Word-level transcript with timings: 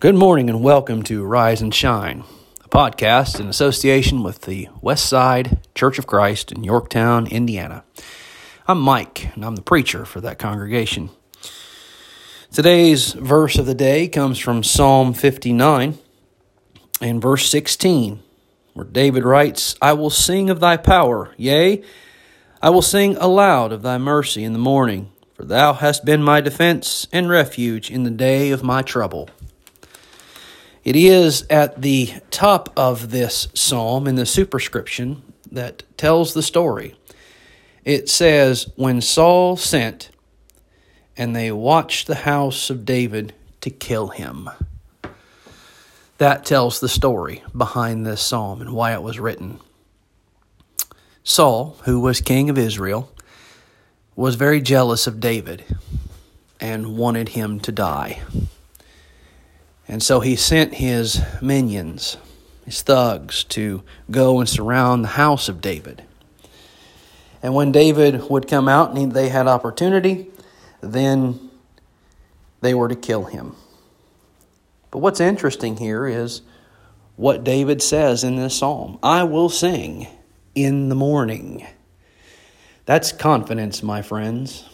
Good 0.00 0.14
morning 0.14 0.48
and 0.48 0.62
welcome 0.62 1.02
to 1.02 1.24
Rise 1.24 1.60
and 1.60 1.74
Shine, 1.74 2.22
a 2.64 2.68
podcast 2.68 3.40
in 3.40 3.48
association 3.48 4.22
with 4.22 4.42
the 4.42 4.68
West 4.80 5.06
Side 5.06 5.58
Church 5.74 5.98
of 5.98 6.06
Christ 6.06 6.52
in 6.52 6.62
Yorktown, 6.62 7.26
Indiana. 7.26 7.82
I'm 8.68 8.80
Mike, 8.80 9.34
and 9.34 9.44
I'm 9.44 9.56
the 9.56 9.60
preacher 9.60 10.04
for 10.04 10.20
that 10.20 10.38
congregation. 10.38 11.10
Today's 12.52 13.12
verse 13.14 13.58
of 13.58 13.66
the 13.66 13.74
day 13.74 14.06
comes 14.06 14.38
from 14.38 14.62
Psalm 14.62 15.14
59 15.14 15.98
and 17.00 17.20
verse 17.20 17.50
16, 17.50 18.22
where 18.74 18.86
David 18.86 19.24
writes, 19.24 19.74
I 19.82 19.94
will 19.94 20.10
sing 20.10 20.48
of 20.48 20.60
thy 20.60 20.76
power, 20.76 21.34
yea, 21.36 21.82
I 22.62 22.70
will 22.70 22.82
sing 22.82 23.16
aloud 23.16 23.72
of 23.72 23.82
thy 23.82 23.98
mercy 23.98 24.44
in 24.44 24.52
the 24.52 24.60
morning, 24.60 25.10
for 25.34 25.44
thou 25.44 25.72
hast 25.72 26.04
been 26.04 26.22
my 26.22 26.40
defense 26.40 27.08
and 27.10 27.28
refuge 27.28 27.90
in 27.90 28.04
the 28.04 28.12
day 28.12 28.52
of 28.52 28.62
my 28.62 28.82
trouble. 28.82 29.28
It 30.84 30.96
is 30.96 31.46
at 31.50 31.82
the 31.82 32.12
top 32.30 32.72
of 32.76 33.10
this 33.10 33.48
psalm 33.54 34.06
in 34.06 34.14
the 34.14 34.26
superscription 34.26 35.22
that 35.50 35.82
tells 35.96 36.34
the 36.34 36.42
story. 36.42 36.94
It 37.84 38.08
says, 38.08 38.70
When 38.76 39.00
Saul 39.00 39.56
sent, 39.56 40.10
and 41.16 41.34
they 41.34 41.50
watched 41.50 42.06
the 42.06 42.14
house 42.14 42.70
of 42.70 42.84
David 42.84 43.34
to 43.60 43.70
kill 43.70 44.08
him. 44.08 44.48
That 46.18 46.44
tells 46.44 46.80
the 46.80 46.88
story 46.88 47.42
behind 47.56 48.06
this 48.06 48.20
psalm 48.20 48.60
and 48.60 48.72
why 48.72 48.92
it 48.92 49.02
was 49.02 49.18
written. 49.18 49.60
Saul, 51.24 51.76
who 51.84 52.00
was 52.00 52.20
king 52.20 52.50
of 52.50 52.58
Israel, 52.58 53.12
was 54.16 54.34
very 54.34 54.60
jealous 54.60 55.06
of 55.06 55.20
David 55.20 55.64
and 56.60 56.96
wanted 56.96 57.30
him 57.30 57.60
to 57.60 57.72
die. 57.72 58.22
And 59.88 60.02
so 60.02 60.20
he 60.20 60.36
sent 60.36 60.74
his 60.74 61.22
minions, 61.40 62.18
his 62.66 62.82
thugs, 62.82 63.42
to 63.44 63.82
go 64.10 64.38
and 64.38 64.48
surround 64.48 65.02
the 65.02 65.08
house 65.08 65.48
of 65.48 65.62
David. 65.62 66.04
And 67.42 67.54
when 67.54 67.72
David 67.72 68.28
would 68.28 68.46
come 68.46 68.68
out 68.68 68.94
and 68.94 69.12
they 69.12 69.30
had 69.30 69.46
opportunity, 69.46 70.30
then 70.82 71.50
they 72.60 72.74
were 72.74 72.88
to 72.88 72.96
kill 72.96 73.24
him. 73.24 73.56
But 74.90 74.98
what's 74.98 75.20
interesting 75.20 75.78
here 75.78 76.06
is 76.06 76.42
what 77.16 77.44
David 77.44 77.82
says 77.82 78.24
in 78.24 78.36
this 78.36 78.58
psalm 78.58 78.98
I 79.02 79.24
will 79.24 79.48
sing 79.48 80.06
in 80.54 80.90
the 80.90 80.94
morning. 80.94 81.66
That's 82.84 83.12
confidence, 83.12 83.82
my 83.82 84.02
friends. 84.02 84.64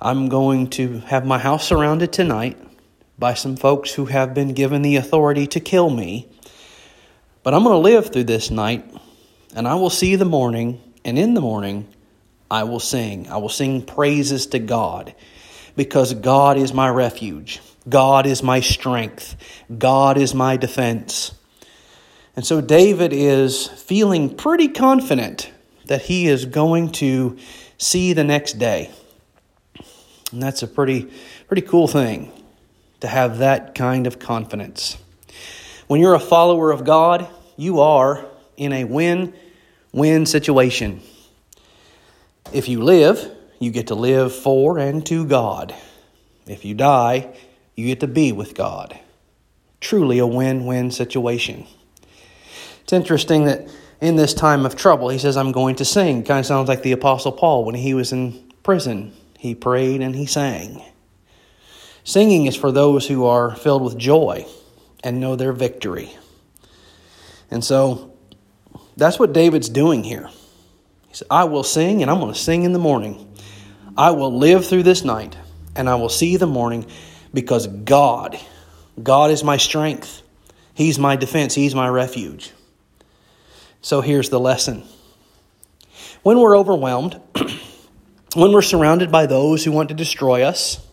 I'm 0.00 0.28
going 0.28 0.70
to 0.70 0.98
have 1.00 1.24
my 1.24 1.38
house 1.38 1.66
surrounded 1.66 2.12
tonight 2.12 2.56
by 3.18 3.34
some 3.34 3.56
folks 3.56 3.94
who 3.94 4.06
have 4.06 4.32
been 4.32 4.54
given 4.54 4.82
the 4.82 4.96
authority 4.96 5.46
to 5.48 5.60
kill 5.60 5.90
me. 5.90 6.28
But 7.42 7.54
I'm 7.54 7.64
going 7.64 7.74
to 7.74 7.78
live 7.78 8.12
through 8.12 8.24
this 8.24 8.50
night, 8.50 8.88
and 9.54 9.66
I 9.66 9.74
will 9.74 9.90
see 9.90 10.14
the 10.16 10.24
morning, 10.24 10.80
and 11.04 11.18
in 11.18 11.34
the 11.34 11.40
morning, 11.40 11.88
I 12.50 12.64
will 12.64 12.80
sing. 12.80 13.28
I 13.28 13.38
will 13.38 13.48
sing 13.48 13.82
praises 13.82 14.46
to 14.48 14.58
God 14.58 15.14
because 15.76 16.14
God 16.14 16.56
is 16.56 16.72
my 16.72 16.88
refuge. 16.88 17.60
God 17.88 18.26
is 18.26 18.42
my 18.42 18.60
strength. 18.60 19.36
God 19.76 20.16
is 20.16 20.34
my 20.34 20.56
defense. 20.56 21.32
And 22.36 22.46
so 22.46 22.60
David 22.60 23.12
is 23.12 23.66
feeling 23.66 24.34
pretty 24.34 24.68
confident 24.68 25.50
that 25.86 26.02
he 26.02 26.28
is 26.28 26.44
going 26.44 26.92
to 26.92 27.36
see 27.78 28.12
the 28.12 28.24
next 28.24 28.58
day. 28.58 28.90
And 30.30 30.42
that's 30.42 30.62
a 30.62 30.68
pretty 30.68 31.10
pretty 31.48 31.62
cool 31.62 31.88
thing 31.88 32.30
to 33.00 33.06
have 33.08 33.38
that 33.38 33.74
kind 33.74 34.06
of 34.06 34.18
confidence. 34.18 34.96
When 35.86 36.00
you're 36.00 36.14
a 36.14 36.20
follower 36.20 36.70
of 36.70 36.84
God, 36.84 37.28
you 37.56 37.80
are 37.80 38.26
in 38.56 38.72
a 38.72 38.84
win 38.84 39.34
win 39.92 40.26
situation. 40.26 41.00
If 42.52 42.68
you 42.68 42.82
live, 42.82 43.30
you 43.58 43.70
get 43.70 43.88
to 43.88 43.94
live 43.94 44.34
for 44.34 44.78
and 44.78 45.04
to 45.06 45.26
God. 45.26 45.74
If 46.46 46.64
you 46.64 46.74
die, 46.74 47.34
you 47.74 47.86
get 47.86 48.00
to 48.00 48.06
be 48.06 48.32
with 48.32 48.54
God. 48.54 48.98
Truly 49.80 50.18
a 50.18 50.26
win 50.26 50.66
win 50.66 50.90
situation. 50.90 51.66
It's 52.82 52.92
interesting 52.92 53.44
that 53.44 53.68
in 54.00 54.16
this 54.16 54.32
time 54.34 54.64
of 54.64 54.76
trouble, 54.76 55.08
he 55.08 55.18
says, 55.18 55.36
I'm 55.36 55.52
going 55.52 55.76
to 55.76 55.84
sing. 55.84 56.24
Kind 56.24 56.40
of 56.40 56.46
sounds 56.46 56.68
like 56.68 56.82
the 56.82 56.92
Apostle 56.92 57.32
Paul 57.32 57.64
when 57.64 57.74
he 57.74 57.94
was 57.94 58.12
in 58.12 58.52
prison. 58.62 59.12
He 59.38 59.54
prayed 59.54 60.00
and 60.00 60.14
he 60.14 60.26
sang. 60.26 60.82
Singing 62.08 62.46
is 62.46 62.56
for 62.56 62.72
those 62.72 63.06
who 63.06 63.26
are 63.26 63.54
filled 63.54 63.82
with 63.82 63.98
joy 63.98 64.46
and 65.04 65.20
know 65.20 65.36
their 65.36 65.52
victory. 65.52 66.16
And 67.50 67.62
so 67.62 68.14
that's 68.96 69.18
what 69.18 69.34
David's 69.34 69.68
doing 69.68 70.04
here. 70.04 70.30
He 71.08 71.14
said, 71.16 71.28
I 71.30 71.44
will 71.44 71.64
sing 71.64 72.00
and 72.00 72.10
I'm 72.10 72.18
going 72.18 72.32
to 72.32 72.38
sing 72.38 72.62
in 72.62 72.72
the 72.72 72.78
morning. 72.78 73.30
I 73.94 74.12
will 74.12 74.34
live 74.34 74.66
through 74.66 74.84
this 74.84 75.04
night 75.04 75.36
and 75.76 75.86
I 75.86 75.96
will 75.96 76.08
see 76.08 76.38
the 76.38 76.46
morning 76.46 76.86
because 77.34 77.66
God, 77.66 78.40
God 79.02 79.30
is 79.30 79.44
my 79.44 79.58
strength. 79.58 80.22
He's 80.72 80.98
my 80.98 81.14
defense. 81.14 81.54
He's 81.54 81.74
my 81.74 81.90
refuge. 81.90 82.52
So 83.82 84.00
here's 84.00 84.30
the 84.30 84.40
lesson. 84.40 84.82
When 86.22 86.40
we're 86.40 86.56
overwhelmed, 86.56 87.20
when 88.34 88.52
we're 88.52 88.62
surrounded 88.62 89.12
by 89.12 89.26
those 89.26 89.62
who 89.62 89.72
want 89.72 89.90
to 89.90 89.94
destroy 89.94 90.44
us, 90.44 90.87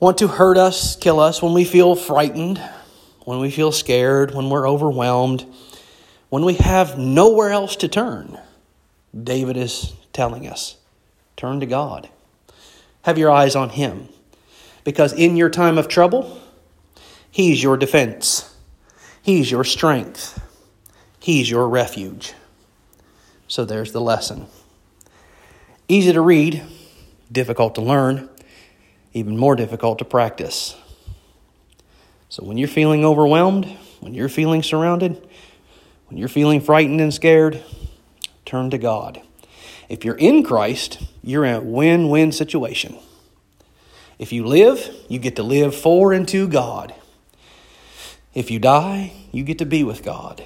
want 0.00 0.18
to 0.18 0.28
hurt 0.28 0.56
us, 0.56 0.96
kill 0.96 1.20
us, 1.20 1.42
when 1.42 1.54
we 1.54 1.64
feel 1.64 1.94
frightened, 1.94 2.58
when 3.24 3.40
we 3.40 3.50
feel 3.50 3.72
scared, 3.72 4.34
when 4.34 4.48
we're 4.48 4.68
overwhelmed, 4.68 5.44
when 6.28 6.44
we 6.44 6.54
have 6.54 6.98
nowhere 6.98 7.50
else 7.50 7.76
to 7.76 7.88
turn, 7.88 8.38
David 9.18 9.56
is 9.56 9.92
telling 10.12 10.46
us 10.46 10.76
turn 11.36 11.60
to 11.60 11.66
God. 11.66 12.08
Have 13.02 13.18
your 13.18 13.30
eyes 13.30 13.56
on 13.56 13.70
Him. 13.70 14.08
Because 14.84 15.12
in 15.12 15.36
your 15.36 15.50
time 15.50 15.78
of 15.78 15.88
trouble, 15.88 16.40
He's 17.30 17.62
your 17.62 17.76
defense, 17.76 18.54
He's 19.22 19.50
your 19.50 19.64
strength, 19.64 20.40
He's 21.20 21.50
your 21.50 21.68
refuge. 21.68 22.34
So 23.46 23.64
there's 23.64 23.92
the 23.92 24.00
lesson. 24.00 24.46
Easy 25.88 26.12
to 26.12 26.20
read, 26.20 26.62
difficult 27.32 27.74
to 27.76 27.80
learn 27.80 28.28
even 29.12 29.36
more 29.36 29.56
difficult 29.56 29.98
to 29.98 30.04
practice. 30.04 30.76
So 32.28 32.44
when 32.44 32.58
you're 32.58 32.68
feeling 32.68 33.04
overwhelmed, 33.04 33.66
when 34.00 34.14
you're 34.14 34.28
feeling 34.28 34.62
surrounded, 34.62 35.26
when 36.08 36.18
you're 36.18 36.28
feeling 36.28 36.60
frightened 36.60 37.00
and 37.00 37.12
scared, 37.12 37.62
turn 38.44 38.70
to 38.70 38.78
God. 38.78 39.20
If 39.88 40.04
you're 40.04 40.16
in 40.16 40.42
Christ, 40.42 41.02
you're 41.22 41.44
in 41.44 41.54
a 41.54 41.60
win 41.60 42.08
win 42.08 42.32
situation. 42.32 42.96
If 44.18 44.32
you 44.32 44.44
live, 44.44 44.90
you 45.08 45.18
get 45.18 45.36
to 45.36 45.42
live 45.42 45.74
for 45.74 46.12
and 46.12 46.26
to 46.28 46.48
God. 46.48 46.94
If 48.34 48.50
you 48.50 48.58
die, 48.58 49.12
you 49.32 49.42
get 49.44 49.58
to 49.58 49.66
be 49.66 49.84
with 49.84 50.04
God. 50.04 50.42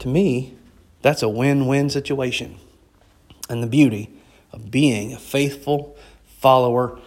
To 0.00 0.08
me, 0.08 0.56
that's 1.02 1.22
a 1.22 1.28
win 1.28 1.66
win 1.66 1.90
situation. 1.90 2.58
And 3.48 3.62
the 3.62 3.66
beauty 3.66 4.10
of 4.52 4.70
being 4.70 5.12
a 5.12 5.18
faithful 5.18 5.96
follower 6.26 6.98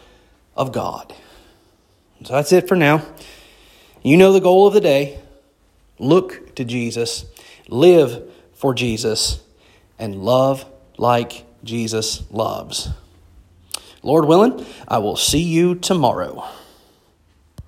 of 0.56 0.72
God. 0.72 1.14
So 2.24 2.34
that's 2.34 2.52
it 2.52 2.68
for 2.68 2.76
now. 2.76 3.04
You 4.04 4.18
know 4.18 4.32
the 4.32 4.40
goal 4.40 4.68
of 4.68 4.74
the 4.74 4.82
day. 4.82 5.20
Look 6.00 6.56
to 6.56 6.66
Jesus, 6.66 7.26
live 7.68 8.24
for 8.54 8.74
Jesus, 8.74 9.42
and 10.00 10.24
love 10.24 10.66
like 10.98 11.46
Jesus 11.64 12.24
loves. 12.32 12.90
Lord 14.04 14.26
willing, 14.26 14.66
I 14.88 14.98
will 14.98 15.16
see 15.16 15.44
you 15.44 15.76
tomorrow. 15.76 16.44